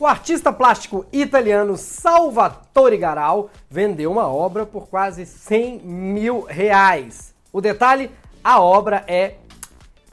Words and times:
O 0.00 0.06
artista 0.06 0.50
plástico 0.50 1.04
italiano 1.12 1.76
Salvatore 1.76 2.96
Garal 2.96 3.50
vendeu 3.68 4.10
uma 4.10 4.26
obra 4.26 4.64
por 4.64 4.88
quase 4.88 5.26
100 5.26 5.80
mil 5.80 6.40
reais. 6.40 7.34
O 7.52 7.60
detalhe, 7.60 8.10
a 8.42 8.62
obra 8.62 9.04
é 9.06 9.34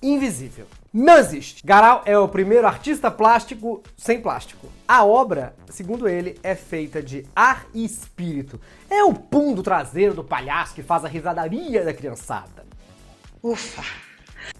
invisível. 0.03 0.67
Não 0.93 1.15
existe. 1.15 1.65
Garal 1.65 2.01
é 2.05 2.19
o 2.19 2.27
primeiro 2.27 2.67
artista 2.67 3.09
plástico 3.09 3.81
sem 3.95 4.19
plástico. 4.19 4.67
A 4.85 5.05
obra, 5.05 5.55
segundo 5.69 6.09
ele, 6.09 6.37
é 6.43 6.53
feita 6.53 7.01
de 7.01 7.25
ar 7.33 7.65
e 7.73 7.85
espírito. 7.85 8.59
É 8.89 9.05
o 9.05 9.13
pum 9.13 9.53
do 9.53 9.63
traseiro 9.63 10.13
do 10.13 10.23
palhaço 10.23 10.75
que 10.75 10.83
faz 10.83 11.05
a 11.05 11.07
risadaria 11.07 11.85
da 11.85 11.93
criançada. 11.93 12.65
Ufa! 13.41 13.85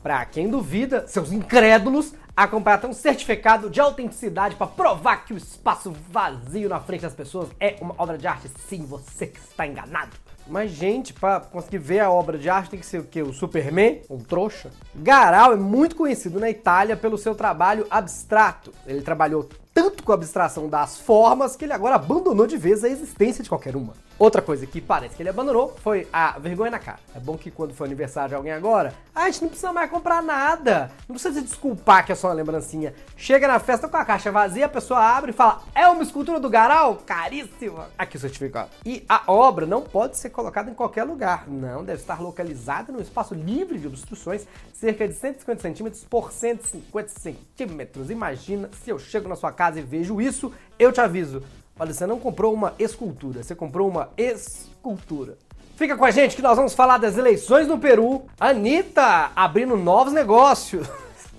Pra 0.02 0.24
quem 0.24 0.50
duvida, 0.50 1.06
seus 1.06 1.34
incrédulos, 1.34 2.14
acompanhar 2.38 2.86
um 2.86 2.94
certificado 2.94 3.68
de 3.68 3.82
autenticidade 3.82 4.56
para 4.56 4.68
provar 4.68 5.26
que 5.26 5.34
o 5.34 5.38
espaço 5.38 5.92
vazio 6.12 6.70
na 6.70 6.80
frente 6.80 7.02
das 7.02 7.16
pessoas 7.16 7.50
é 7.60 7.78
uma 7.82 7.96
obra 7.98 8.16
de 8.16 8.28
arte. 8.28 8.48
Sim, 8.70 8.86
você 8.86 9.26
que 9.26 9.40
está 9.40 9.66
enganado. 9.66 10.16
Mas, 10.46 10.72
gente, 10.72 11.14
para 11.14 11.42
conseguir 11.42 11.80
ver 11.80 12.00
a 12.00 12.12
obra 12.12 12.38
de 12.38 12.48
arte 12.48 12.70
tem 12.70 12.80
que 12.80 12.86
ser 12.86 13.00
o 13.00 13.04
quê? 13.04 13.24
O 13.24 13.34
Superman? 13.34 14.02
Um 14.08 14.20
trouxa? 14.20 14.70
Garal 14.96 15.52
é 15.52 15.56
muito 15.58 15.96
conhecido 15.96 16.40
na 16.40 16.50
Itália 16.50 16.96
pelo 16.96 17.18
seu 17.18 17.34
trabalho 17.34 17.88
abstrato. 17.90 18.72
Ele 18.86 19.02
trabalhou 19.02 19.50
tanto 19.78 20.02
com 20.02 20.12
a 20.12 20.16
abstração 20.16 20.68
das 20.68 20.98
formas 20.98 21.56
que 21.56 21.64
ele 21.64 21.72
agora 21.72 21.94
abandonou 21.94 22.48
de 22.48 22.58
vez 22.58 22.84
a 22.84 22.90
existência 22.90 23.44
de 23.44 23.50
qualquer 23.50 23.76
uma. 23.76 23.94
Outra 24.20 24.42
coisa 24.42 24.66
que 24.66 24.82
parece 24.82 25.16
que 25.16 25.22
ele 25.22 25.30
abandonou 25.30 25.76
foi 25.84 26.08
a 26.12 26.40
vergonha 26.40 26.72
na 26.72 26.80
cara. 26.80 26.98
É 27.14 27.20
bom 27.20 27.38
que 27.38 27.52
quando 27.52 27.76
for 27.76 27.84
aniversário 27.84 28.30
de 28.30 28.36
alguém 28.36 28.52
agora, 28.52 28.92
a 29.14 29.30
gente 29.30 29.44
não 29.44 29.50
precisa 29.50 29.72
mais 29.72 29.92
comprar 29.92 30.24
nada. 30.24 30.90
Não 31.08 31.14
precisa 31.14 31.36
se 31.36 31.46
desculpar 31.46 32.04
que 32.04 32.12
é 32.12 32.16
só 32.16 32.30
uma 32.30 32.34
lembrancinha. 32.34 32.96
Chega 33.16 33.48
na 33.48 33.60
festa 33.60 33.88
com 33.88 33.96
a 33.96 34.04
caixa 34.04 34.32
vazia, 34.32 34.66
a 34.66 34.70
pessoa 34.70 35.00
abre 35.00 35.30
e 35.30 35.34
fala: 35.36 35.62
É 35.76 35.88
uma 35.88 36.02
escultura 36.02 36.40
do 36.40 36.50
Garal? 36.50 36.96
Caríssima! 37.06 37.90
Aqui 37.96 38.18
o 38.18 38.20
certificado. 38.20 38.72
E 38.84 39.06
a 39.08 39.32
obra 39.32 39.68
não 39.68 39.84
pode 39.84 40.18
ser 40.18 40.32
colocada 40.32 40.72
em 40.72 40.74
qualquer 40.74 41.04
lugar. 41.04 41.48
Não, 41.48 41.84
deve 41.84 42.02
estar 42.02 42.20
localizada 42.20 42.92
num 42.92 43.02
espaço 43.02 43.36
livre 43.36 43.78
de 43.78 43.86
obstruções, 43.86 44.48
cerca 44.74 45.08
de 45.08 45.14
150 45.14 45.62
centímetros 45.62 46.04
por 46.04 46.32
150 46.32 47.10
centímetros. 47.10 48.10
Imagina 48.10 48.68
se 48.84 48.90
eu 48.90 48.98
chego 48.98 49.30
na 49.30 49.36
sua 49.36 49.52
casa 49.52 49.67
e 49.76 49.82
vejo 49.82 50.22
isso, 50.22 50.54
eu 50.80 50.94
te 50.94 51.02
aviso. 51.02 51.44
Olha, 51.80 51.94
você 51.94 52.06
não 52.06 52.20
comprou 52.20 52.54
uma 52.54 52.74
escultura, 52.80 53.44
você 53.44 53.54
comprou 53.54 53.90
uma 53.90 54.10
escultura. 54.18 55.38
Fica 55.76 55.96
com 55.96 56.06
a 56.06 56.10
gente 56.10 56.36
que 56.36 56.42
nós 56.42 56.58
vamos 56.58 56.74
falar 56.74 56.98
das 56.98 57.18
eleições 57.18 57.68
no 57.68 57.78
Peru. 57.78 58.26
Anitta 58.40 59.32
abrindo 59.36 59.78
novos 59.78 60.12
negócios. 60.12 60.90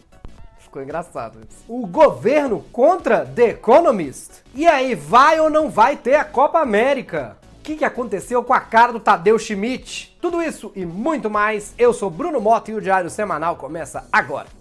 Ficou 0.61 0.81
engraçado 0.81 1.41
isso. 1.41 1.65
O 1.67 1.85
governo 1.87 2.65
contra 2.71 3.27
The 3.27 3.51
Economist. 3.51 4.45
E 4.55 4.65
aí, 4.65 4.95
vai 4.95 5.41
ou 5.41 5.51
não 5.51 5.69
vai 5.69 5.97
ter 5.97 6.15
a 6.15 6.25
Copa 6.25 6.61
América? 6.61 7.37
O 7.59 7.63
que, 7.65 7.77
que 7.77 7.85
aconteceu 7.85 8.45
com 8.45 8.55
a 8.55 8.61
cara 8.61 8.93
do 8.93 9.01
Tadeu 9.01 9.39
Schmidt? 9.41 10.17
Tudo 10.21 10.41
isso 10.41 10.71
e 10.77 10.87
muito 10.87 11.29
mais. 11.29 11.75
Eu 11.77 11.93
sou 11.93 12.09
Bruno 12.09 12.41
Mota 12.41 12.71
e 12.71 12.75
o 12.75 12.81
Diário 12.81 13.11
Semanal 13.11 13.57
começa 13.57 14.07
agora. 14.13 14.58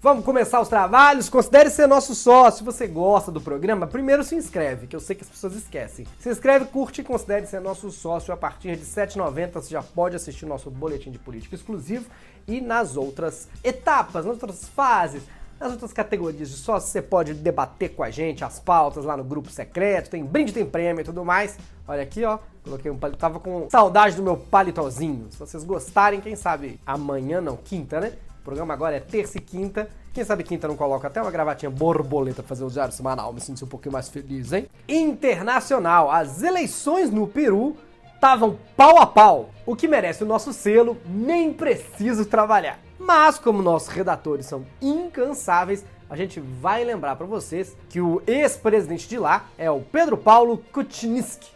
Vamos 0.00 0.24
começar 0.24 0.60
os 0.60 0.68
trabalhos? 0.68 1.28
Considere 1.28 1.70
ser 1.70 1.88
nosso 1.88 2.14
sócio. 2.14 2.58
Se 2.58 2.64
você 2.64 2.86
gosta 2.86 3.32
do 3.32 3.40
programa, 3.40 3.84
primeiro 3.84 4.22
se 4.22 4.36
inscreve, 4.36 4.86
que 4.86 4.94
eu 4.94 5.00
sei 5.00 5.16
que 5.16 5.24
as 5.24 5.28
pessoas 5.28 5.56
esquecem. 5.56 6.06
Se 6.20 6.30
inscreve, 6.30 6.66
curte 6.66 7.00
e 7.00 7.04
considere 7.04 7.46
ser 7.46 7.60
nosso 7.60 7.90
sócio. 7.90 8.32
A 8.32 8.36
partir 8.36 8.76
de 8.76 8.84
R$ 8.84 9.06
7,90 9.06 9.54
você 9.54 9.70
já 9.70 9.82
pode 9.82 10.14
assistir 10.14 10.46
nosso 10.46 10.70
boletim 10.70 11.10
de 11.10 11.18
política 11.18 11.56
exclusivo 11.56 12.06
e 12.46 12.60
nas 12.60 12.96
outras 12.96 13.48
etapas, 13.64 14.24
nas 14.24 14.40
outras 14.40 14.68
fases, 14.68 15.24
nas 15.58 15.72
outras 15.72 15.92
categorias 15.92 16.48
de 16.48 16.54
sócio, 16.54 16.88
você 16.88 17.02
pode 17.02 17.34
debater 17.34 17.88
com 17.88 18.04
a 18.04 18.10
gente 18.10 18.44
as 18.44 18.60
pautas 18.60 19.04
lá 19.04 19.16
no 19.16 19.24
grupo 19.24 19.50
secreto, 19.50 20.10
tem 20.10 20.24
brinde, 20.24 20.52
tem 20.52 20.64
prêmio 20.64 21.00
e 21.00 21.04
tudo 21.04 21.24
mais. 21.24 21.58
Olha 21.88 22.04
aqui, 22.04 22.24
ó, 22.24 22.38
coloquei 22.62 22.88
um 22.88 22.96
palito, 22.96 23.18
tava 23.18 23.40
com 23.40 23.68
saudade 23.68 24.14
do 24.14 24.22
meu 24.22 24.36
palitozinho. 24.36 25.26
Se 25.32 25.36
vocês 25.36 25.64
gostarem, 25.64 26.20
quem 26.20 26.36
sabe 26.36 26.78
amanhã, 26.86 27.40
não, 27.40 27.56
quinta, 27.56 27.98
né? 27.98 28.12
Programa 28.48 28.72
agora 28.72 28.96
é 28.96 29.00
terça 29.00 29.36
e 29.36 29.42
quinta. 29.42 29.90
Quem 30.10 30.24
sabe 30.24 30.42
quinta 30.42 30.66
não 30.66 30.74
coloca 30.74 31.06
até 31.06 31.20
uma 31.20 31.30
gravatinha 31.30 31.68
borboleta 31.68 32.42
pra 32.42 32.48
fazer 32.48 32.64
o 32.64 32.70
diário 32.70 32.94
semanal, 32.94 33.30
me 33.30 33.42
sinto 33.42 33.62
um 33.66 33.68
pouquinho 33.68 33.92
mais 33.92 34.08
feliz, 34.08 34.54
hein? 34.54 34.66
Internacional, 34.88 36.10
as 36.10 36.42
eleições 36.42 37.10
no 37.10 37.26
Peru 37.26 37.76
estavam 38.14 38.58
pau 38.74 39.02
a 39.02 39.06
pau. 39.06 39.50
O 39.66 39.76
que 39.76 39.86
merece 39.86 40.24
o 40.24 40.26
nosso 40.26 40.54
selo, 40.54 40.96
nem 41.04 41.52
preciso 41.52 42.24
trabalhar. 42.24 42.78
Mas 42.98 43.38
como 43.38 43.60
nossos 43.60 43.88
redatores 43.90 44.46
são 44.46 44.64
incansáveis, 44.80 45.84
a 46.08 46.16
gente 46.16 46.40
vai 46.40 46.82
lembrar 46.84 47.16
para 47.16 47.26
vocês 47.26 47.76
que 47.90 48.00
o 48.00 48.22
ex-presidente 48.26 49.06
de 49.06 49.18
lá 49.18 49.44
é 49.58 49.70
o 49.70 49.82
Pedro 49.82 50.16
Paulo 50.16 50.56
Kuczynski. 50.72 51.50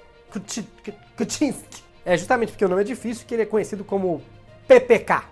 Kuczynski. 1.16 1.82
É 2.04 2.18
justamente 2.18 2.50
porque 2.50 2.66
o 2.66 2.68
nome 2.68 2.82
é 2.82 2.84
difícil 2.84 3.26
que 3.26 3.34
ele 3.34 3.44
é 3.44 3.46
conhecido 3.46 3.82
como 3.82 4.20
PPK. 4.68 5.31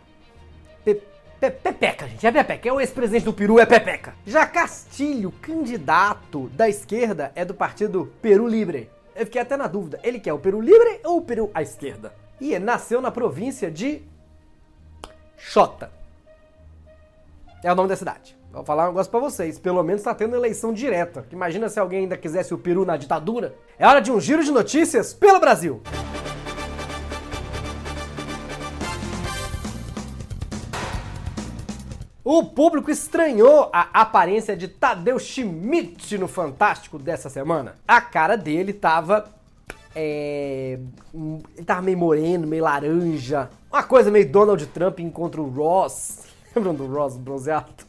Pepeca, 1.41 2.07
gente, 2.07 2.27
é 2.27 2.31
Pepeca. 2.31 2.69
É 2.69 2.73
o 2.73 2.81
ex-presidente 2.81 3.25
do 3.25 3.33
Peru, 3.33 3.59
é 3.59 3.65
Pepeca. 3.65 4.15
Já 4.27 4.47
Castilho, 4.47 5.33
candidato 5.41 6.49
da 6.49 6.69
esquerda, 6.69 7.33
é 7.35 7.45
do 7.45 7.55
partido 7.55 8.13
Peru 8.21 8.47
Libre. 8.47 8.91
Eu 9.17 9.25
fiquei 9.25 9.41
até 9.41 9.57
na 9.57 9.67
dúvida, 9.67 9.99
ele 10.03 10.21
quer 10.21 10.35
o 10.35 10.39
Peru 10.39 10.61
Libre 10.61 11.01
ou 11.05 11.19
o 11.19 11.23
Peru 11.23 11.51
à 11.55 11.63
esquerda? 11.63 12.13
E 12.39 12.59
nasceu 12.59 13.01
na 13.01 13.11
província 13.11 13.71
de 13.71 14.03
Xota. 15.37 15.91
É 17.65 17.73
o 17.73 17.75
nome 17.75 17.89
da 17.89 17.97
cidade. 17.97 18.39
Vou 18.53 18.65
falar 18.65 18.85
um 18.85 18.89
negócio 18.89 19.11
pra 19.11 19.21
vocês. 19.21 19.59
Pelo 19.59 19.83
menos 19.83 20.03
tá 20.03 20.15
tendo 20.15 20.35
eleição 20.35 20.73
direta. 20.73 21.25
Imagina 21.31 21.69
se 21.69 21.79
alguém 21.79 22.01
ainda 22.01 22.17
quisesse 22.17 22.53
o 22.53 22.59
Peru 22.59 22.85
na 22.85 22.97
ditadura. 22.97 23.55
É 23.79 23.87
hora 23.87 24.01
de 24.01 24.11
um 24.11 24.21
giro 24.21 24.43
de 24.43 24.51
notícias 24.51 25.15
pelo 25.15 25.39
Brasil. 25.39 25.81
O 32.33 32.45
público 32.45 32.93
estranhou 32.93 33.69
a 33.73 33.89
aparência 33.93 34.57
de 34.57 34.69
Tadeu 34.69 35.19
Schmidt 35.19 36.17
no 36.17 36.29
Fantástico 36.29 36.97
dessa 36.97 37.29
semana. 37.29 37.75
A 37.89 38.01
cara 38.01 38.37
dele 38.37 38.73
tava. 38.73 39.29
É, 39.97 40.79
ele 41.13 41.65
tava 41.67 41.83
meio 41.83 41.99
moreno, 41.99 42.47
meio 42.47 42.63
laranja. 42.63 43.51
Uma 43.69 43.83
coisa 43.83 44.13
meio 44.13 44.31
Donald 44.31 44.65
Trump 44.69 45.01
encontra 45.01 45.43
o 45.43 45.49
Ross. 45.51 46.21
Lembram 46.55 46.73
do 46.73 46.87
Ross 46.87 47.17
bronzeado? 47.17 47.85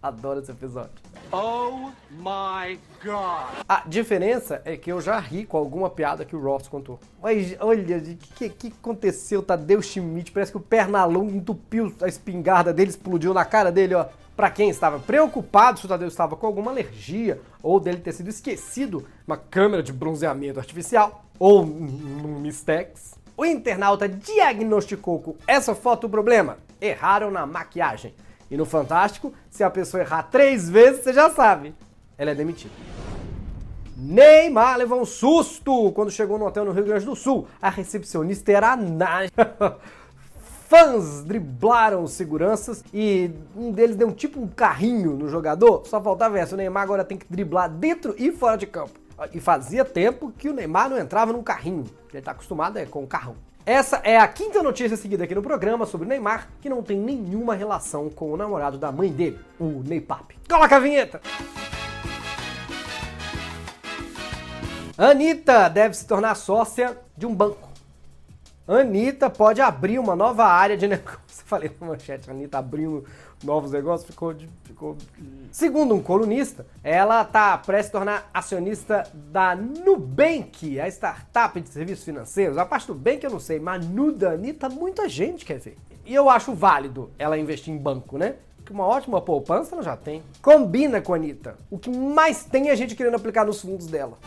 Adoro 0.00 0.38
esse 0.38 0.52
episódio. 0.52 0.92
Oh 1.34 1.90
my 2.10 2.78
god! 3.02 3.64
A 3.66 3.82
diferença 3.86 4.60
é 4.66 4.76
que 4.76 4.92
eu 4.92 5.00
já 5.00 5.18
ri 5.18 5.46
com 5.46 5.56
alguma 5.56 5.88
piada 5.88 6.26
que 6.26 6.36
o 6.36 6.38
Ross 6.38 6.68
contou. 6.68 7.00
Mas 7.22 7.56
olha, 7.58 7.96
o 7.96 8.16
que, 8.36 8.50
que 8.50 8.66
aconteceu? 8.68 9.42
Tadeu 9.42 9.80
Schmidt, 9.80 10.30
parece 10.30 10.52
que 10.52 10.58
o 10.58 10.60
Pernalonga 10.60 11.34
entupiu 11.34 11.90
a 12.02 12.06
espingarda 12.06 12.70
dele, 12.70 12.90
explodiu 12.90 13.32
na 13.32 13.46
cara 13.46 13.72
dele, 13.72 13.94
ó. 13.94 14.04
Pra 14.36 14.50
quem 14.50 14.68
estava 14.68 14.98
preocupado 14.98 15.78
se 15.78 15.86
o 15.86 15.88
Tadeu 15.88 16.08
estava 16.08 16.36
com 16.36 16.46
alguma 16.46 16.70
alergia 16.70 17.40
ou 17.62 17.80
dele 17.80 17.98
ter 17.98 18.12
sido 18.12 18.28
esquecido 18.28 19.06
uma 19.26 19.38
câmera 19.38 19.82
de 19.82 19.92
bronzeamento 19.92 20.60
artificial 20.60 21.24
ou 21.38 21.62
um 21.62 22.40
Mistex, 22.40 23.14
o 23.34 23.46
internauta 23.46 24.06
diagnosticou 24.06 25.18
com 25.18 25.34
essa 25.46 25.74
foto 25.74 26.08
o 26.08 26.10
problema. 26.10 26.58
Erraram 26.78 27.30
na 27.30 27.46
maquiagem. 27.46 28.14
E 28.52 28.56
no 28.58 28.66
Fantástico, 28.66 29.32
se 29.48 29.64
a 29.64 29.70
pessoa 29.70 30.02
errar 30.02 30.24
três 30.24 30.68
vezes, 30.68 31.02
você 31.02 31.14
já 31.14 31.30
sabe, 31.30 31.74
ela 32.18 32.32
é 32.32 32.34
demitida. 32.34 32.74
Neymar 33.96 34.76
levou 34.76 35.00
um 35.00 35.06
susto 35.06 35.90
quando 35.92 36.10
chegou 36.10 36.38
no 36.38 36.44
hotel 36.44 36.66
no 36.66 36.72
Rio 36.72 36.84
Grande 36.84 37.06
do 37.06 37.16
Sul. 37.16 37.48
A 37.62 37.70
recepcionista 37.70 38.52
era 38.52 38.72
a 38.72 38.76
Nádia. 38.76 39.30
Fãs 40.68 41.24
driblaram 41.24 42.02
os 42.02 42.12
seguranças 42.12 42.84
e 42.92 43.30
um 43.56 43.72
deles 43.72 43.96
deu 43.96 44.08
um 44.08 44.12
tipo 44.12 44.38
um 44.38 44.46
carrinho 44.46 45.12
no 45.12 45.30
jogador. 45.30 45.86
Só 45.86 45.98
faltava 46.02 46.38
essa. 46.38 46.54
O 46.54 46.58
Neymar 46.58 46.82
agora 46.82 47.04
tem 47.06 47.16
que 47.16 47.24
driblar 47.30 47.70
dentro 47.70 48.14
e 48.18 48.30
fora 48.32 48.58
de 48.58 48.66
campo. 48.66 49.00
E 49.32 49.40
fazia 49.40 49.82
tempo 49.82 50.30
que 50.36 50.50
o 50.50 50.52
Neymar 50.52 50.90
não 50.90 50.98
entrava 50.98 51.32
num 51.32 51.42
carrinho. 51.42 51.84
Ele 52.10 52.18
está 52.18 52.32
acostumado 52.32 52.78
é, 52.78 52.84
com 52.84 53.02
o 53.02 53.06
carrão. 53.06 53.34
Essa 53.64 54.00
é 54.02 54.18
a 54.18 54.26
quinta 54.26 54.60
notícia 54.60 54.96
seguida 54.96 55.22
aqui 55.22 55.36
no 55.36 55.42
programa 55.42 55.86
sobre 55.86 56.04
o 56.04 56.08
Neymar, 56.08 56.48
que 56.60 56.68
não 56.68 56.82
tem 56.82 56.98
nenhuma 56.98 57.54
relação 57.54 58.10
com 58.10 58.32
o 58.32 58.36
namorado 58.36 58.76
da 58.76 58.90
mãe 58.90 59.08
dele, 59.12 59.38
o 59.58 59.84
Neypap. 59.86 60.36
Coloca 60.48 60.76
a 60.76 60.80
vinheta! 60.80 61.20
Anitta 64.98 65.68
deve 65.68 65.94
se 65.94 66.06
tornar 66.06 66.34
sócia 66.34 66.98
de 67.16 67.24
um 67.24 67.32
banco. 67.32 67.71
Anitta 68.74 69.28
pode 69.30 69.60
abrir 69.60 69.98
uma 69.98 70.14
nova 70.16 70.44
área 70.44 70.76
de 70.76 70.86
negócio. 70.88 71.44
Falei 71.44 71.70
na 71.80 71.86
manchete, 71.86 72.30
Anitta 72.30 72.58
abriu 72.58 73.04
novos 73.44 73.72
negócios, 73.72 74.08
ficou, 74.08 74.34
ficou... 74.64 74.96
Segundo 75.50 75.94
um 75.94 76.02
colunista, 76.02 76.66
ela 76.82 77.24
tá 77.24 77.58
prestes 77.58 77.94
a 77.94 77.98
tornar 77.98 78.30
acionista 78.32 79.04
da 79.14 79.54
Nubank, 79.54 80.80
a 80.80 80.88
startup 80.88 81.60
de 81.60 81.68
serviços 81.68 82.04
financeiros. 82.04 82.56
A 82.56 82.64
parte 82.64 82.86
do 82.86 82.94
Bank 82.94 83.22
eu 83.22 83.30
não 83.30 83.40
sei, 83.40 83.60
mas 83.60 83.86
no 83.86 84.12
da 84.12 84.30
Anitta 84.30 84.68
muita 84.68 85.08
gente 85.08 85.44
quer 85.44 85.58
ver. 85.58 85.76
E 86.04 86.14
eu 86.14 86.28
acho 86.30 86.54
válido 86.54 87.10
ela 87.18 87.38
investir 87.38 87.72
em 87.72 87.78
banco, 87.78 88.16
né? 88.16 88.36
que 88.64 88.72
uma 88.72 88.86
ótima 88.86 89.20
poupança 89.20 89.74
ela 89.74 89.82
já 89.82 89.96
tem. 89.96 90.22
Combina 90.40 91.00
com 91.00 91.12
a 91.12 91.16
Anitta. 91.16 91.56
O 91.70 91.78
que 91.78 91.90
mais 91.90 92.44
tem 92.44 92.70
é 92.70 92.76
gente 92.76 92.94
querendo 92.94 93.14
aplicar 93.14 93.44
nos 93.44 93.60
fundos 93.60 93.86
dela. 93.86 94.18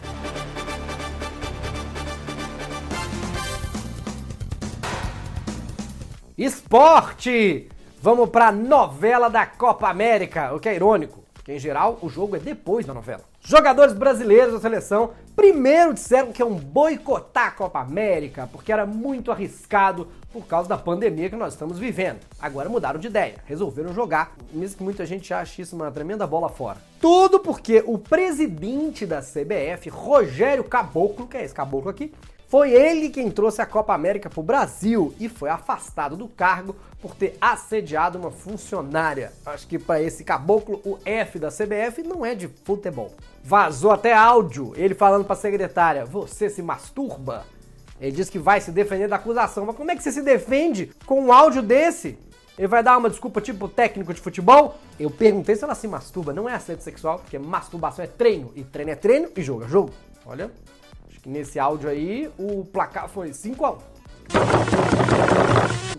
Esporte! 6.37 7.69
Vamos 8.01 8.29
para 8.29 8.51
novela 8.51 9.29
da 9.29 9.45
Copa 9.45 9.87
América, 9.87 10.53
o 10.53 10.59
que 10.59 10.67
é 10.67 10.75
irônico, 10.75 11.23
porque 11.33 11.53
em 11.53 11.59
geral 11.59 11.97
o 12.01 12.09
jogo 12.09 12.35
é 12.35 12.39
depois 12.39 12.85
da 12.85 12.93
novela. 12.93 13.21
Jogadores 13.39 13.93
brasileiros 13.93 14.51
da 14.51 14.59
seleção 14.59 15.11
primeiro 15.33 15.93
disseram 15.93 16.33
que 16.33 16.41
iam 16.41 16.53
boicotar 16.55 17.47
a 17.47 17.51
Copa 17.51 17.79
América 17.79 18.49
porque 18.51 18.73
era 18.73 18.85
muito 18.85 19.31
arriscado 19.31 20.09
por 20.33 20.45
causa 20.45 20.67
da 20.67 20.77
pandemia 20.77 21.29
que 21.29 21.37
nós 21.37 21.53
estamos 21.53 21.79
vivendo. 21.79 22.19
Agora 22.37 22.67
mudaram 22.67 22.99
de 22.99 23.07
ideia, 23.07 23.35
resolveram 23.45 23.93
jogar, 23.93 24.35
mesmo 24.51 24.79
que 24.79 24.83
muita 24.83 25.05
gente 25.05 25.33
ache 25.33 25.61
isso 25.61 25.73
uma 25.73 25.89
tremenda 25.89 26.27
bola 26.27 26.49
fora. 26.49 26.79
Tudo 26.99 27.39
porque 27.39 27.81
o 27.87 27.97
presidente 27.97 29.05
da 29.05 29.21
CBF, 29.21 29.87
Rogério 29.87 30.65
Caboclo, 30.65 31.27
que 31.27 31.37
é 31.37 31.45
esse 31.45 31.53
caboclo 31.53 31.89
aqui, 31.89 32.11
foi 32.47 32.71
ele 32.71 33.09
quem 33.09 33.31
trouxe 33.31 33.61
a 33.61 33.65
Copa 33.65 33.93
América 33.93 34.29
para 34.29 34.39
o 34.39 34.43
Brasil 34.43 35.13
e 35.19 35.27
foi 35.27 35.49
afastado 35.49 36.15
do 36.15 36.27
cargo 36.27 36.75
por 37.01 37.15
ter 37.15 37.37
assediado 37.41 38.17
uma 38.17 38.31
funcionária. 38.31 39.33
Acho 39.45 39.67
que 39.67 39.79
para 39.79 40.01
esse 40.01 40.23
caboclo 40.23 40.79
o 40.85 40.97
F 41.03 41.39
da 41.39 41.49
CBF 41.49 42.03
não 42.03 42.25
é 42.25 42.35
de 42.35 42.47
futebol. 42.47 43.11
Vazou 43.43 43.91
até 43.91 44.13
áudio, 44.13 44.73
ele 44.75 44.93
falando 44.93 45.25
para 45.25 45.33
a 45.33 45.37
secretária: 45.37 46.05
"Você 46.05 46.49
se 46.49 46.61
masturba?" 46.61 47.45
Ele 47.99 48.11
disse 48.11 48.31
que 48.31 48.39
vai 48.39 48.59
se 48.59 48.71
defender 48.71 49.07
da 49.07 49.15
acusação. 49.15 49.65
Mas 49.65 49.75
como 49.75 49.89
é 49.89 49.95
que 49.95 50.03
você 50.03 50.11
se 50.11 50.21
defende 50.21 50.91
com 51.05 51.21
um 51.21 51.31
áudio 51.31 51.61
desse? 51.61 52.17
Ele 52.57 52.67
vai 52.67 52.83
dar 52.83 52.97
uma 52.97 53.09
desculpa 53.09 53.41
tipo 53.41 53.67
técnico 53.67 54.13
de 54.13 54.21
futebol? 54.21 54.75
Eu 54.99 55.09
perguntei 55.09 55.55
se 55.55 55.63
ela 55.63 55.75
se 55.75 55.87
masturba. 55.87 56.33
Não 56.33 56.47
é 56.47 56.53
assédio 56.53 56.83
sexual, 56.83 57.19
porque 57.19 57.37
masturbação 57.37 58.03
é 58.03 58.07
treino. 58.07 58.51
E 58.55 58.63
treino 58.63 58.91
é 58.91 58.95
treino 58.95 59.29
e 59.35 59.41
jogo 59.41 59.63
é 59.63 59.67
jogo. 59.67 59.93
Olha, 60.25 60.51
Nesse 61.25 61.57
áudio 61.57 61.89
aí, 61.89 62.31
o 62.37 62.63
placar 62.63 63.09
foi 63.09 63.33
5 63.33 63.65
a 63.65 63.71
1 63.71 63.77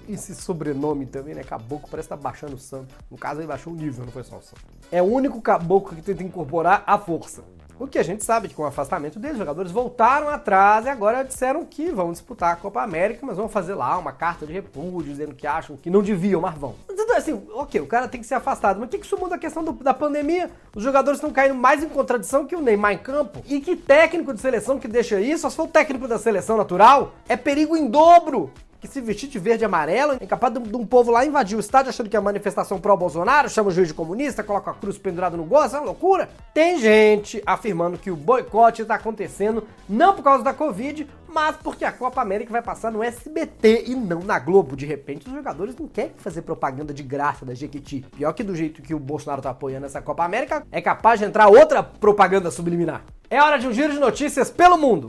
Esse 0.08 0.36
sobrenome 0.36 1.04
também, 1.04 1.34
né? 1.34 1.42
Caboclo 1.42 1.88
parece 1.90 2.06
estar 2.06 2.16
tá 2.16 2.22
baixando 2.22 2.54
o 2.54 2.58
santo. 2.58 2.94
No 3.10 3.18
caso, 3.18 3.40
ele 3.40 3.48
baixou 3.48 3.72
o 3.72 3.76
nível, 3.76 4.04
não 4.04 4.12
foi 4.12 4.22
só 4.22 4.36
o 4.36 4.42
santo. 4.42 4.62
É 4.90 5.02
o 5.02 5.06
único 5.06 5.42
caboclo 5.42 5.96
que 5.96 6.02
tenta 6.02 6.22
incorporar 6.22 6.84
a 6.86 6.96
força. 6.96 7.42
O 7.78 7.86
que 7.86 7.98
a 7.98 8.02
gente 8.02 8.24
sabe 8.24 8.48
que 8.48 8.54
com 8.54 8.62
o 8.62 8.66
afastamento 8.66 9.18
deles, 9.18 9.34
os 9.34 9.40
jogadores 9.40 9.70
voltaram 9.70 10.28
atrás 10.28 10.86
e 10.86 10.88
agora 10.88 11.22
disseram 11.22 11.62
que 11.64 11.90
vão 11.90 12.10
disputar 12.10 12.52
a 12.54 12.56
Copa 12.56 12.80
América, 12.80 13.26
mas 13.26 13.36
vão 13.36 13.48
fazer 13.50 13.74
lá 13.74 13.98
uma 13.98 14.12
carta 14.12 14.46
de 14.46 14.52
repúdio, 14.52 15.10
dizendo 15.10 15.34
que 15.34 15.46
acham 15.46 15.76
que 15.76 15.90
não 15.90 16.02
deviam, 16.02 16.40
mas 16.40 16.56
vão. 16.56 16.74
Então, 17.06 17.16
assim, 17.16 17.40
ok, 17.54 17.80
o 17.80 17.86
cara 17.86 18.08
tem 18.08 18.20
que 18.20 18.26
ser 18.26 18.34
afastado, 18.34 18.80
mas 18.80 18.88
o 18.88 18.90
que 18.90 19.06
isso 19.06 19.16
muda 19.16 19.36
a 19.36 19.38
questão 19.38 19.62
do, 19.62 19.72
da 19.74 19.94
pandemia? 19.94 20.50
Os 20.74 20.82
jogadores 20.82 21.18
estão 21.18 21.30
caindo 21.30 21.54
mais 21.54 21.80
em 21.80 21.88
contradição 21.88 22.44
que 22.44 22.56
o 22.56 22.60
Neymar 22.60 22.94
em 22.94 22.98
campo. 22.98 23.44
E 23.46 23.60
que 23.60 23.76
técnico 23.76 24.34
de 24.34 24.40
seleção 24.40 24.76
que 24.76 24.88
deixa 24.88 25.20
isso? 25.20 25.42
Só 25.42 25.50
se 25.50 25.56
for 25.56 25.62
o 25.66 25.68
técnico 25.68 26.08
da 26.08 26.18
seleção 26.18 26.56
natural, 26.56 27.14
é 27.28 27.36
perigo 27.36 27.76
em 27.76 27.86
dobro 27.86 28.50
que 28.80 28.88
se 28.88 29.00
vestir 29.00 29.28
de 29.28 29.38
verde 29.38 29.64
e 29.64 29.66
amarelo, 29.66 30.16
é 30.20 30.26
capaz 30.26 30.52
de, 30.52 30.60
de, 30.60 30.76
um 30.76 30.86
povo 30.86 31.10
lá 31.10 31.24
invadir 31.24 31.56
o 31.56 31.60
estádio 31.60 31.90
achando 31.90 32.08
que 32.08 32.16
é 32.16 32.20
manifestação 32.20 32.78
pró-Bolsonaro, 32.78 33.48
chama 33.48 33.68
o 33.68 33.72
juiz 33.72 33.88
de 33.88 33.94
comunista, 33.94 34.42
coloca 34.42 34.70
a 34.70 34.74
cruz 34.74 34.98
pendurada 34.98 35.36
no 35.36 35.44
gozo, 35.44 35.76
é 35.76 35.78
uma 35.78 35.86
loucura. 35.86 36.28
Tem 36.52 36.78
gente 36.78 37.42
afirmando 37.46 37.98
que 37.98 38.10
o 38.10 38.16
boicote 38.16 38.82
está 38.82 38.94
acontecendo 38.94 39.66
não 39.88 40.14
por 40.14 40.22
causa 40.22 40.42
da 40.42 40.52
Covid, 40.52 41.08
mas 41.28 41.56
porque 41.56 41.84
a 41.84 41.92
Copa 41.92 42.22
América 42.22 42.50
vai 42.50 42.62
passar 42.62 42.90
no 42.90 43.02
SBT 43.02 43.84
e 43.88 43.94
não 43.94 44.20
na 44.20 44.38
Globo. 44.38 44.74
De 44.74 44.86
repente, 44.86 45.26
os 45.26 45.34
jogadores 45.34 45.76
não 45.76 45.86
querem 45.86 46.12
fazer 46.16 46.42
propaganda 46.42 46.94
de 46.94 47.02
graça 47.02 47.44
da 47.44 47.54
Jequiti. 47.54 48.04
Pior 48.16 48.32
que 48.32 48.42
do 48.42 48.56
jeito 48.56 48.80
que 48.80 48.94
o 48.94 48.98
Bolsonaro 48.98 49.42
tá 49.42 49.50
apoiando 49.50 49.86
essa 49.86 50.00
Copa 50.00 50.24
América, 50.24 50.66
é 50.72 50.80
capaz 50.80 51.20
de 51.20 51.26
entrar 51.26 51.48
outra 51.48 51.82
propaganda 51.82 52.50
subliminar. 52.50 53.04
É 53.28 53.42
hora 53.42 53.58
de 53.58 53.66
um 53.66 53.72
giro 53.72 53.92
de 53.92 53.98
notícias 53.98 54.50
pelo 54.50 54.78
mundo. 54.78 55.08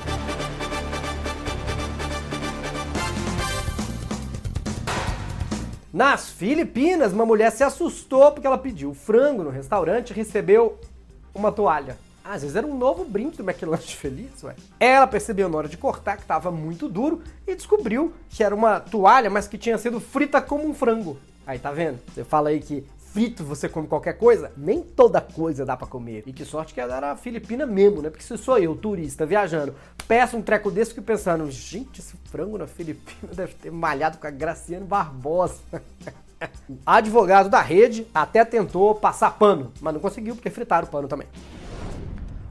Nas 5.97 6.29
Filipinas, 6.29 7.11
uma 7.11 7.25
mulher 7.25 7.51
se 7.51 7.63
assustou 7.63 8.31
porque 8.31 8.45
ela 8.45 8.59
pediu 8.59 8.94
frango 8.94 9.41
no 9.41 9.49
restaurante 9.49 10.11
e 10.11 10.13
recebeu 10.13 10.79
uma 11.33 11.51
toalha. 11.51 11.97
Ah, 12.23 12.33
às 12.33 12.44
vezes 12.44 12.55
era 12.55 12.67
um 12.67 12.77
novo 12.77 13.03
brinde 13.03 13.38
do 13.38 13.44
McLanche 13.44 13.95
Feliz, 13.95 14.44
ué. 14.44 14.53
Ela 14.79 15.07
percebeu 15.07 15.49
na 15.49 15.57
hora 15.57 15.67
de 15.67 15.75
cortar 15.75 16.15
que 16.15 16.21
estava 16.21 16.51
muito 16.51 16.88
duro 16.88 17.23
e 17.47 17.55
descobriu 17.55 18.13
que 18.29 18.44
era 18.44 18.53
uma 18.53 18.79
toalha, 18.79 19.27
mas 19.27 19.47
que 19.47 19.57
tinha 19.57 19.75
sido 19.79 19.99
frita 19.99 20.39
como 20.39 20.69
um 20.69 20.73
frango. 20.75 21.17
Aí, 21.47 21.57
tá 21.57 21.71
vendo? 21.71 21.97
Você 22.13 22.23
fala 22.23 22.49
aí 22.49 22.59
que 22.59 22.85
frito 23.13 23.44
você 23.44 23.68
come 23.68 23.88
qualquer 23.88 24.13
coisa, 24.13 24.51
nem 24.56 24.81
toda 24.81 25.19
coisa 25.19 25.65
dá 25.65 25.75
para 25.75 25.88
comer. 25.88 26.24
E 26.25 26.33
que 26.33 26.45
sorte 26.45 26.74
que 26.74 26.80
era 26.80 27.15
filipina 27.15 27.65
mesmo, 27.65 28.01
né? 28.01 28.09
Porque 28.09 28.24
se 28.24 28.38
sou 28.38 28.57
eu, 28.57 28.75
turista, 28.75 29.25
viajando, 29.25 29.74
peço 30.07 30.38
um 30.38 30.42
treco 30.42 30.69
desse, 30.69 30.94
fico 30.94 31.06
pensando, 31.06 31.50
gente, 31.50 32.00
esse 32.00 32.15
frango 32.25 32.57
na 32.57 32.68
Filipina 32.68 33.33
deve 33.33 33.54
ter 33.56 33.71
malhado 33.71 34.18
com 34.18 34.27
a 34.27 34.31
Graciano 34.31 34.86
Barbosa. 34.86 35.62
Advogado 36.86 37.50
da 37.50 37.62
rede 37.62 38.06
até 38.13 38.45
tentou 38.45 38.94
passar 38.94 39.31
pano, 39.31 39.71
mas 39.81 39.94
não 39.94 40.00
conseguiu 40.00 40.36
porque 40.36 40.50
fritaram 40.50 40.88
o 40.88 40.89
pano 40.89 41.07
também. 41.07 41.27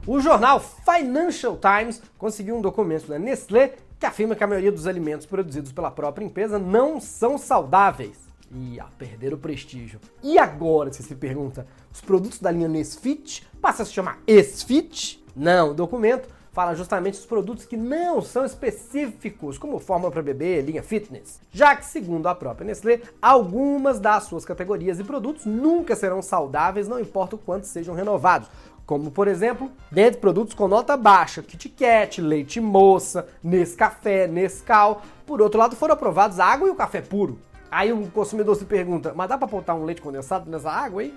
O 0.05 0.19
jornal 0.19 0.59
Financial 0.59 1.57
Times 1.57 2.01
conseguiu 2.17 2.55
um 2.57 2.61
documento 2.61 3.07
da 3.07 3.17
Nestlé 3.17 3.75
que 3.99 4.05
afirma 4.05 4.35
que 4.35 4.43
a 4.43 4.47
maioria 4.47 4.71
dos 4.71 4.85
alimentos 4.85 5.25
produzidos 5.25 5.71
pela 5.71 5.89
própria 5.89 6.25
empresa 6.25 6.59
não 6.59 6.99
são 6.99 7.37
saudáveis. 7.37 8.26
Ia 8.51 8.85
perder 8.97 9.33
o 9.33 9.37
prestígio. 9.37 9.99
E 10.23 10.37
agora, 10.37 10.91
você 10.91 11.03
se 11.03 11.15
pergunta, 11.15 11.67
os 11.91 12.01
produtos 12.01 12.39
da 12.39 12.49
linha 12.49 12.67
Nesfit 12.67 13.47
passam 13.61 13.83
a 13.83 13.85
se 13.85 13.93
chamar 13.93 14.19
Esfit? 14.25 15.23
Não, 15.35 15.71
o 15.71 15.73
documento 15.73 16.29
fala 16.57 16.73
justamente 16.73 17.17
dos 17.17 17.25
produtos 17.27 17.65
que 17.65 17.77
não 17.77 18.19
são 18.19 18.43
específicos, 18.43 19.59
como 19.59 19.77
fórmula 19.77 20.11
para 20.11 20.23
bebê, 20.23 20.59
linha 20.59 20.81
fitness. 20.81 21.39
Já 21.51 21.75
que, 21.75 21.85
segundo 21.85 22.25
a 22.25 22.33
própria 22.33 22.65
Nestlé, 22.65 23.01
algumas 23.21 23.99
das 23.99 24.23
suas 24.23 24.43
categorias 24.43 24.99
e 24.99 25.03
produtos 25.03 25.45
nunca 25.45 25.95
serão 25.95 26.19
saudáveis, 26.19 26.87
não 26.87 26.99
importa 26.99 27.35
o 27.35 27.37
quanto 27.37 27.67
sejam 27.67 27.93
renovados. 27.93 28.49
Como, 28.87 29.11
por 29.11 29.27
exemplo, 29.27 29.69
dentre 29.91 30.19
produtos 30.19 30.55
com 30.55 30.67
nota 30.67 30.97
baixa, 30.97 31.43
Kit 31.43 31.69
Kat, 31.69 32.21
leite 32.21 32.59
moça, 32.59 33.27
Nescafé, 33.43 34.27
Nescau. 34.27 35.03
Por 35.27 35.41
outro 35.43 35.59
lado, 35.59 35.75
foram 35.75 35.93
aprovados 35.93 36.39
a 36.39 36.45
água 36.45 36.69
e 36.69 36.71
o 36.71 36.75
café 36.75 37.01
puro. 37.01 37.37
Aí 37.71 37.91
o 37.91 38.07
consumidor 38.11 38.55
se 38.55 38.65
pergunta, 38.65 39.13
mas 39.15 39.29
dá 39.29 39.37
para 39.37 39.47
botar 39.47 39.75
um 39.75 39.83
leite 39.83 40.01
condensado 40.01 40.49
nessa 40.49 40.71
água 40.71 41.01
aí? 41.01 41.13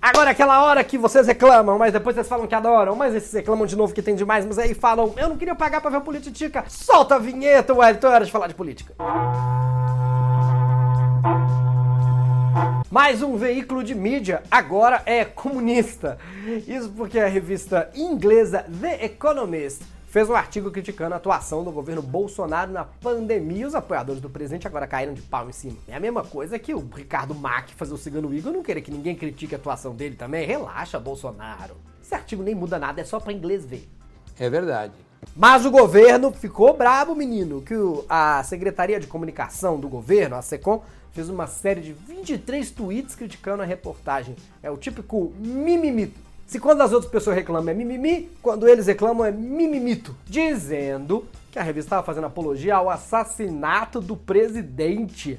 Agora 0.00 0.30
é 0.30 0.32
aquela 0.32 0.64
hora 0.64 0.82
que 0.84 0.96
vocês 0.96 1.26
reclamam, 1.26 1.76
mas 1.76 1.92
depois 1.92 2.14
vocês 2.14 2.28
falam 2.28 2.46
que 2.46 2.54
adoram, 2.54 2.94
mas 2.96 3.14
esses 3.14 3.32
reclamam 3.32 3.66
de 3.66 3.76
novo 3.76 3.92
que 3.92 4.00
tem 4.00 4.14
demais, 4.14 4.46
mas 4.46 4.58
aí 4.58 4.72
falam, 4.72 5.12
eu 5.16 5.28
não 5.28 5.36
queria 5.36 5.54
pagar 5.54 5.80
pra 5.80 5.90
ver 5.90 6.00
política. 6.00 6.64
Solta 6.68 7.16
a 7.16 7.18
vinheta, 7.18 7.74
Wellington, 7.74 8.06
é 8.06 8.10
hora 8.10 8.24
de 8.24 8.32
falar 8.32 8.46
de 8.46 8.54
política. 8.54 8.94
Mais 12.90 13.22
um 13.22 13.36
veículo 13.36 13.84
de 13.84 13.94
mídia 13.94 14.42
agora 14.50 15.02
é 15.04 15.24
comunista. 15.24 16.16
Isso 16.66 16.90
porque 16.96 17.18
a 17.18 17.28
revista 17.28 17.90
inglesa 17.94 18.64
The 18.80 19.04
Economist 19.04 19.82
fez 20.08 20.28
um 20.28 20.34
artigo 20.34 20.70
criticando 20.70 21.14
a 21.14 21.18
atuação 21.18 21.62
do 21.62 21.70
governo 21.70 22.00
Bolsonaro 22.02 22.72
na 22.72 22.84
pandemia. 22.84 23.66
Os 23.66 23.74
apoiadores 23.74 24.20
do 24.20 24.30
presidente 24.30 24.66
agora 24.66 24.86
caíram 24.86 25.12
de 25.12 25.20
pau 25.20 25.48
em 25.48 25.52
cima. 25.52 25.76
É 25.86 25.94
a 25.94 26.00
mesma 26.00 26.24
coisa 26.24 26.58
que 26.58 26.74
o 26.74 26.78
Ricardo 26.80 27.34
Mack 27.34 27.74
fazer 27.74 27.92
o 27.92 27.98
Cigano 27.98 28.34
Igor 28.34 28.52
não 28.52 28.62
querer 28.62 28.80
que 28.80 28.90
ninguém 28.90 29.14
critique 29.14 29.54
a 29.54 29.58
atuação 29.58 29.94
dele 29.94 30.16
também. 30.16 30.46
Relaxa, 30.46 30.98
Bolsonaro. 30.98 31.76
Esse 32.02 32.14
artigo 32.14 32.42
nem 32.42 32.54
muda 32.54 32.78
nada, 32.78 33.00
é 33.00 33.04
só 33.04 33.20
para 33.20 33.32
inglês 33.32 33.66
ver. 33.66 33.86
É 34.38 34.48
verdade. 34.48 34.94
Mas 35.36 35.66
o 35.66 35.70
governo 35.70 36.32
ficou 36.32 36.74
bravo, 36.74 37.14
menino, 37.14 37.60
que 37.60 37.74
a 38.08 38.42
Secretaria 38.44 38.98
de 38.98 39.06
Comunicação 39.06 39.78
do 39.78 39.88
governo, 39.88 40.36
a 40.36 40.42
SECOM, 40.42 40.82
fez 41.12 41.28
uma 41.28 41.46
série 41.46 41.80
de 41.80 41.92
23 41.92 42.70
tweets 42.70 43.14
criticando 43.14 43.62
a 43.62 43.66
reportagem. 43.66 44.36
É 44.62 44.70
o 44.70 44.76
típico 44.76 45.32
mimimito 45.38 46.27
se 46.48 46.58
quando 46.58 46.80
as 46.80 46.94
outras 46.94 47.12
pessoas 47.12 47.36
reclamam 47.36 47.68
é 47.68 47.74
mimimi, 47.74 48.30
quando 48.40 48.66
eles 48.66 48.86
reclamam 48.86 49.22
é 49.22 49.30
mimimito. 49.30 50.16
Dizendo 50.24 51.28
que 51.52 51.58
a 51.58 51.62
revista 51.62 51.88
estava 51.88 52.02
fazendo 52.02 52.26
apologia 52.26 52.76
ao 52.76 52.88
assassinato 52.88 54.00
do 54.00 54.16
presidente. 54.16 55.38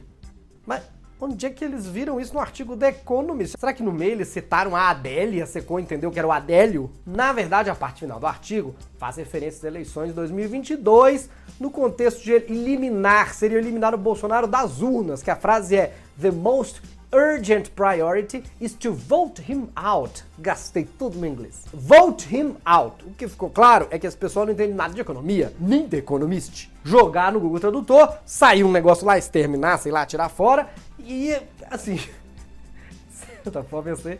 Mas 0.67 0.83
onde 1.19 1.47
é 1.47 1.49
que 1.49 1.65
eles 1.65 1.87
viram 1.87 2.21
isso 2.21 2.35
no 2.35 2.39
artigo 2.39 2.77
The 2.77 2.89
Economist? 2.89 3.57
Será 3.59 3.73
que 3.73 3.81
no 3.81 3.91
meio 3.91 4.11
eles 4.11 4.27
citaram 4.27 4.75
a 4.75 4.87
Adélia? 4.87 5.45
A 5.45 5.47
Secom 5.47 5.79
entendeu 5.79 6.11
que 6.11 6.19
era 6.19 6.27
o 6.27 6.31
Adélio? 6.31 6.91
Na 7.03 7.33
verdade, 7.33 7.71
a 7.71 7.75
parte 7.75 8.01
final 8.01 8.19
do 8.19 8.27
artigo 8.27 8.75
faz 8.99 9.15
referência 9.17 9.57
às 9.57 9.63
eleições 9.63 10.09
de 10.09 10.13
2022 10.13 11.27
no 11.59 11.71
contexto 11.71 12.23
de 12.23 12.33
eliminar, 12.33 13.33
seria 13.33 13.57
eliminar 13.57 13.95
o 13.95 13.97
Bolsonaro 13.97 14.45
das 14.45 14.79
urnas, 14.79 15.23
que 15.23 15.31
a 15.31 15.35
frase 15.35 15.75
é 15.75 15.95
The 16.21 16.29
most 16.29 16.83
urgent 17.11 17.71
priority 17.71 18.43
is 18.59 18.73
to 18.73 18.93
vote 18.93 19.41
him 19.41 19.69
out. 19.75 20.23
Gastei 20.37 20.87
tudo 20.97 21.17
no 21.17 21.25
inglês. 21.25 21.65
Vote 21.73 22.27
him 22.35 22.55
out. 22.65 23.03
O 23.05 23.11
que 23.11 23.27
ficou 23.27 23.49
claro 23.49 23.87
é 23.89 23.97
que 23.97 24.07
as 24.07 24.15
pessoas 24.15 24.47
não 24.47 24.53
entendem 24.53 24.75
nada 24.75 24.93
de 24.93 25.01
economia, 25.01 25.53
nem 25.59 25.87
de 25.87 25.97
economist. 25.97 26.71
jogar 26.83 27.31
no 27.31 27.39
Google 27.39 27.59
Tradutor, 27.59 28.17
sair 28.25 28.63
um 28.63 28.71
negócio 28.71 29.05
lá, 29.05 29.17
exterminar, 29.17 29.77
sei 29.77 29.91
lá, 29.91 30.05
tirar 30.05 30.29
fora, 30.29 30.69
e 30.99 31.35
assim, 31.69 31.95
de 31.95 33.15
certa 33.43 33.63
forma 33.63 33.95
ser 33.95 34.19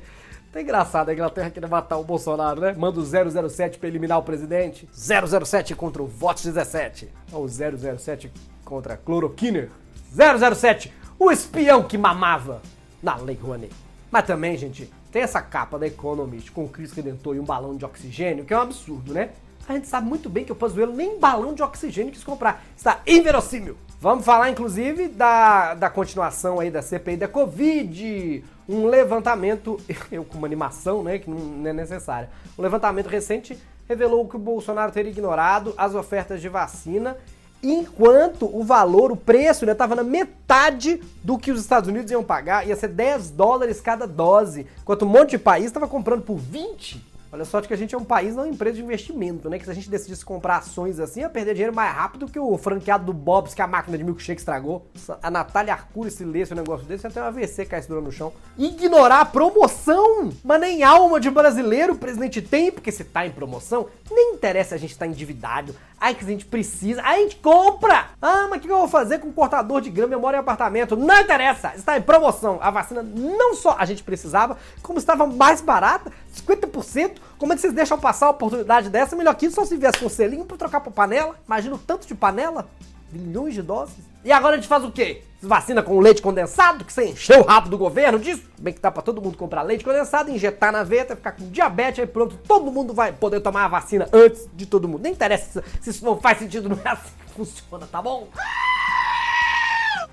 tá 0.51 0.61
engraçado, 0.61 1.09
a 1.09 1.13
Inglaterra 1.13 1.51
queria 1.51 1.69
matar 1.69 1.97
o 1.97 2.03
Bolsonaro, 2.03 2.59
né? 2.61 2.73
Manda 2.75 2.99
o 2.99 3.49
007 3.49 3.77
pra 3.77 3.87
eliminar 3.87 4.17
o 4.17 4.23
presidente. 4.23 4.89
007 4.91 5.75
contra 5.75 6.01
o 6.01 6.07
Vox 6.07 6.43
17. 6.43 7.07
Ou 7.31 7.47
007 7.47 8.31
contra 8.65 8.95
a 8.95 8.97
Cloroquiner. 8.97 9.69
007, 10.11 10.91
o 11.19 11.29
espião 11.31 11.83
que 11.83 11.99
mamava 11.99 12.63
na 13.01 13.15
Lei 13.15 13.37
Rouanet. 13.41 13.73
Mas 14.11 14.25
também, 14.25 14.57
gente, 14.57 14.91
tem 15.11 15.21
essa 15.21 15.41
capa 15.41 15.77
da 15.77 15.87
Economist 15.87 16.51
com 16.51 16.65
o 16.65 16.69
Cristo 16.69 16.95
Redentor 16.95 17.35
e 17.35 17.39
um 17.39 17.43
balão 17.43 17.75
de 17.75 17.85
oxigênio, 17.85 18.45
que 18.45 18.53
é 18.53 18.57
um 18.57 18.61
absurdo, 18.61 19.13
né? 19.13 19.29
A 19.67 19.73
gente 19.73 19.87
sabe 19.87 20.07
muito 20.07 20.29
bem 20.29 20.43
que 20.43 20.51
o 20.51 20.55
Pazuello 20.55 20.93
nem 20.93 21.19
balão 21.19 21.53
de 21.53 21.61
oxigênio 21.61 22.11
quis 22.11 22.23
comprar. 22.23 22.63
Está 22.75 23.01
inverossímil. 23.05 23.77
Vamos 24.01 24.25
falar, 24.25 24.49
inclusive, 24.49 25.07
da, 25.07 25.75
da 25.75 25.89
continuação 25.91 26.59
aí 26.59 26.71
da 26.71 26.81
CPI 26.81 27.17
da 27.17 27.27
Covid. 27.27 28.43
Um 28.67 28.87
levantamento, 28.87 29.79
eu 30.11 30.23
com 30.23 30.39
uma 30.39 30.47
animação, 30.47 31.03
né, 31.03 31.19
que 31.19 31.29
não 31.29 31.69
é 31.69 31.73
necessária. 31.73 32.29
Um 32.57 32.63
levantamento 32.63 33.07
recente 33.07 33.59
revelou 33.87 34.27
que 34.27 34.35
o 34.35 34.39
Bolsonaro 34.39 34.91
teria 34.91 35.11
ignorado 35.11 35.73
as 35.77 35.93
ofertas 35.93 36.41
de 36.41 36.49
vacina 36.49 37.17
enquanto 37.61 38.45
o 38.45 38.63
valor, 38.63 39.11
o 39.11 39.17
preço, 39.17 39.65
né, 39.65 39.73
tava 39.73 39.95
na 39.95 40.03
metade 40.03 41.01
do 41.23 41.37
que 41.37 41.51
os 41.51 41.61
Estados 41.61 41.89
Unidos 41.89 42.11
iam 42.11 42.23
pagar, 42.23 42.67
ia 42.67 42.75
ser 42.75 42.89
10 42.89 43.31
dólares 43.31 43.81
cada 43.81 44.05
dose, 44.05 44.65
enquanto 44.81 45.03
um 45.03 45.09
monte 45.09 45.31
de 45.31 45.37
país 45.37 45.65
estava 45.65 45.87
comprando 45.87 46.21
por 46.21 46.37
20. 46.37 47.09
Olha 47.31 47.45
só 47.45 47.61
que 47.61 47.71
a 47.71 47.77
gente 47.77 47.93
é 47.93 47.97
um 47.97 48.03
país, 48.03 48.35
não 48.35 48.43
uma 48.43 48.49
empresa 48.49 48.77
de 48.77 48.81
investimento, 48.81 49.49
né? 49.49 49.59
Que 49.59 49.65
se 49.65 49.69
a 49.69 49.73
gente 49.73 49.87
decidisse 49.87 50.25
comprar 50.25 50.57
ações 50.57 50.99
assim, 50.99 51.19
ia 51.19 51.29
perder 51.29 51.53
dinheiro 51.53 51.75
mais 51.75 51.93
rápido 51.93 52.27
que 52.27 52.39
o 52.39 52.57
franqueado 52.57 53.05
do 53.05 53.13
Bob's, 53.13 53.53
que 53.53 53.61
a 53.61 53.67
máquina 53.67 53.95
de 53.97 54.03
milkshake 54.03 54.41
estragou. 54.41 54.87
A 55.21 55.29
Natália 55.29 55.73
Arcuri, 55.73 56.09
se 56.09 56.25
lesse 56.25 56.53
um 56.53 56.55
negócio 56.55 56.87
desse, 56.87 57.05
ia 57.05 57.11
ter 57.11 57.19
um 57.19 57.25
AVC 57.25 57.65
caído 57.65 58.01
no 58.01 58.11
chão. 58.11 58.33
Ignorar 58.57 59.21
a 59.21 59.25
promoção! 59.25 60.31
Mas 60.43 60.59
nem 60.59 60.81
alma 60.81 61.19
de 61.19 61.29
brasileiro 61.29 61.93
o 61.93 61.97
presidente 61.97 62.41
tem, 62.41 62.71
porque 62.71 62.91
se 62.91 63.03
tá 63.03 63.27
em 63.27 63.31
promoção, 63.31 63.87
nem 64.09 64.33
interessa 64.33 64.73
a 64.73 64.77
gente 64.79 64.91
estar 64.91 65.05
tá 65.05 65.11
endividado. 65.11 65.75
Ai, 65.99 66.15
que 66.15 66.23
a 66.23 66.27
gente 66.27 66.45
precisa. 66.45 67.01
A 67.01 67.15
gente 67.17 67.35
compra! 67.37 68.07
Ah, 68.21 68.47
mas 68.49 68.59
o 68.59 68.61
que 68.61 68.71
eu 68.71 68.77
vou 68.77 68.87
fazer 68.87 69.19
com 69.19 69.31
cortador 69.31 69.81
de 69.81 69.89
grama? 69.89 70.13
Eu 70.13 70.19
moro 70.19 70.35
em 70.35 70.39
apartamento. 70.39 70.95
Não 70.95 71.19
interessa! 71.19 71.73
Está 71.75 71.97
em 71.97 72.01
promoção. 72.01 72.57
A 72.61 72.71
vacina 72.71 73.03
não 73.03 73.55
só 73.55 73.75
a 73.77 73.85
gente 73.85 74.03
precisava, 74.03 74.57
como 74.81 74.97
estava 74.97 75.27
mais 75.27 75.59
barata, 75.59 76.11
50%. 76.35 77.17
Como 77.37 77.51
é 77.51 77.55
que 77.55 77.61
vocês 77.61 77.73
deixam 77.73 77.99
passar 77.99 78.27
a 78.27 78.31
oportunidade 78.31 78.89
dessa? 78.89 79.15
Melhor 79.15 79.35
que 79.35 79.47
isso 79.47 79.55
só 79.55 79.65
se 79.65 79.75
viesse 79.75 79.99
com 79.99 80.09
selinho 80.09 80.45
pra 80.45 80.57
trocar 80.57 80.79
por 80.79 80.93
panela. 80.93 81.35
Imagina 81.45 81.75
o 81.75 81.79
tanto 81.79 82.07
de 82.07 82.15
panela. 82.15 82.67
Milhões 83.11 83.53
de 83.53 83.61
doses. 83.61 83.97
E 84.23 84.31
agora 84.31 84.53
a 84.53 84.57
gente 84.57 84.67
faz 84.67 84.83
o 84.83 84.91
quê? 84.91 85.23
Vacina 85.41 85.81
com 85.81 85.99
leite 85.99 86.21
condensado, 86.21 86.83
que 86.83 86.91
você 86.91 87.07
encheu 87.07 87.39
o 87.39 87.45
rabo 87.45 87.69
do 87.69 87.77
governo 87.77 88.19
disso? 88.19 88.43
Bem 88.59 88.73
que 88.73 88.81
dá 88.81 88.91
pra 88.91 89.01
todo 89.01 89.21
mundo 89.21 89.37
comprar 89.37 89.61
leite 89.61 89.83
condensado, 89.83 90.29
injetar 90.29 90.71
na 90.71 90.83
veia, 90.83 91.05
ficar 91.05 91.31
com 91.31 91.49
diabetes, 91.49 92.01
aí 92.01 92.07
pronto, 92.07 92.35
todo 92.45 92.69
mundo 92.71 92.93
vai 92.93 93.13
poder 93.13 93.39
tomar 93.39 93.65
a 93.65 93.69
vacina 93.69 94.09
antes 94.11 94.49
de 94.53 94.65
todo 94.65 94.87
mundo. 94.87 95.01
Nem 95.01 95.13
interessa 95.13 95.63
se 95.79 95.89
isso 95.89 96.03
não 96.03 96.19
faz 96.19 96.39
sentido, 96.39 96.67
não 96.67 96.79
é 96.83 96.89
assim 96.89 97.11
que 97.25 97.33
funciona, 97.33 97.87
tá 97.87 98.01
bom? 98.01 98.27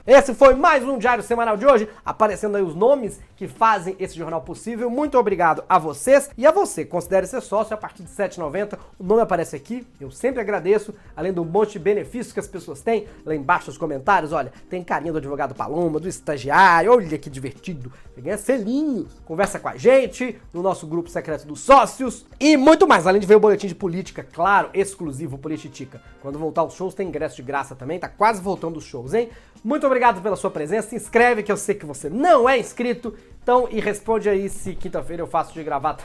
Esse 0.06 0.32
foi 0.32 0.54
mais 0.54 0.84
um 0.84 0.98
Diário 0.98 1.24
Semanal 1.24 1.56
de 1.56 1.66
hoje, 1.66 1.88
aparecendo 2.04 2.56
aí 2.56 2.62
os 2.62 2.76
nomes 2.76 3.20
que 3.36 3.46
fazem 3.46 3.94
esse 3.98 4.16
jornal 4.16 4.40
possível. 4.40 4.90
Muito 4.90 5.18
obrigado 5.18 5.62
a 5.68 5.78
vocês 5.78 6.30
e 6.36 6.46
a 6.46 6.50
você. 6.50 6.84
Considere 6.84 7.26
ser 7.26 7.40
sócio 7.40 7.74
a 7.74 7.76
partir 7.76 8.02
de 8.02 8.10
R$ 8.10 8.28
7,90. 8.28 8.78
O 8.98 9.04
nome 9.04 9.22
aparece 9.22 9.54
aqui, 9.54 9.86
eu 10.00 10.10
sempre 10.10 10.40
agradeço, 10.40 10.94
além 11.14 11.32
do 11.32 11.44
monte 11.44 11.72
de 11.72 11.78
benefícios 11.78 12.32
que 12.32 12.40
as 12.40 12.46
pessoas 12.46 12.80
têm. 12.80 13.06
Lá 13.24 13.34
embaixo 13.34 13.68
nos 13.68 13.78
comentários, 13.78 14.32
olha, 14.32 14.52
tem 14.68 14.82
carinha 14.82 15.12
do 15.12 15.18
advogado 15.18 15.54
Paloma, 15.54 16.00
do 16.00 16.08
estagiário, 16.08 16.92
olha 16.92 17.18
que 17.18 17.30
divertido. 17.30 17.92
Você 18.14 18.20
ganha 18.20 18.38
selinhos, 18.38 19.20
conversa 19.24 19.58
com 19.58 19.68
a 19.68 19.76
gente 19.76 20.40
no 20.52 20.62
nosso 20.62 20.86
grupo 20.86 21.08
secreto 21.08 21.46
dos 21.46 21.60
sócios 21.60 22.26
e 22.40 22.56
muito 22.56 22.86
mais. 22.86 23.06
Além 23.06 23.20
de 23.20 23.26
ver 23.26 23.36
o 23.36 23.40
boletim 23.40 23.66
de 23.66 23.74
política, 23.74 24.26
claro, 24.32 24.70
exclusivo 24.74 25.36
Polititica. 25.38 26.00
Quando 26.20 26.38
voltar 26.38 26.64
os 26.64 26.74
shows 26.74 26.94
tem 26.94 27.08
ingresso 27.08 27.36
de 27.36 27.42
graça 27.42 27.74
também, 27.74 27.98
tá 27.98 28.08
quase 28.08 28.40
voltando 28.40 28.78
os 28.78 28.84
shows, 28.84 29.14
hein? 29.14 29.28
Muito 29.62 29.86
obrigado 29.86 30.22
pela 30.22 30.36
sua 30.36 30.50
presença. 30.50 30.90
Se 30.90 30.96
inscreve 30.96 31.42
que 31.42 31.50
eu 31.50 31.56
sei 31.56 31.74
que 31.74 31.84
você 31.84 32.08
não 32.08 32.48
é 32.48 32.58
inscrito. 32.58 33.14
Então, 33.46 33.68
e 33.70 33.78
responde 33.78 34.28
aí 34.28 34.48
se 34.48 34.74
quinta-feira 34.74 35.22
eu 35.22 35.26
faço 35.28 35.54
de 35.54 35.62
gravata. 35.62 36.02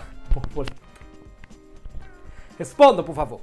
Responda, 2.56 3.02
por 3.02 3.16
favor. 3.16 3.42